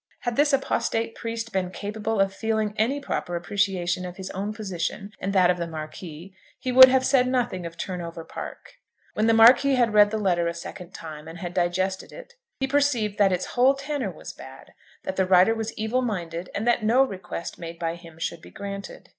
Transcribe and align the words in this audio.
Had 0.21 0.35
this 0.35 0.51
apostate 0.51 1.13
priest 1.13 1.53
been 1.53 1.69
capable 1.69 2.19
of 2.19 2.33
feeling 2.33 2.73
any 2.75 2.99
proper 2.99 3.35
appreciation 3.35 4.03
of 4.03 4.17
his 4.17 4.31
own 4.31 4.51
position 4.51 5.11
and 5.19 5.31
that 5.31 5.51
of 5.51 5.57
the 5.57 5.67
Marquis, 5.67 6.33
he 6.59 6.71
would 6.71 6.89
have 6.89 7.05
said 7.05 7.27
nothing 7.27 7.67
of 7.67 7.77
Turnover 7.77 8.23
Park. 8.25 8.77
When 9.13 9.27
the 9.27 9.33
Marquis 9.35 9.75
had 9.75 9.93
read 9.93 10.09
the 10.09 10.17
letter 10.17 10.47
a 10.47 10.55
second 10.55 10.89
time 10.95 11.27
and 11.27 11.37
had 11.37 11.53
digested 11.53 12.11
it 12.11 12.33
he 12.59 12.65
perceived 12.65 13.19
that 13.19 13.31
its 13.31 13.53
whole 13.53 13.75
tenour 13.75 14.09
was 14.09 14.33
bad, 14.33 14.73
that 15.03 15.17
the 15.17 15.25
writer 15.27 15.53
was 15.53 15.71
evil 15.77 16.01
minded, 16.01 16.49
and 16.55 16.67
that 16.67 16.81
no 16.83 17.03
request 17.03 17.59
made 17.59 17.77
by 17.77 17.93
him 17.93 18.17
should 18.17 18.41
be 18.41 18.49
granted. 18.49 19.09